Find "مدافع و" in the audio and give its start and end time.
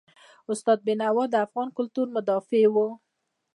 2.15-2.75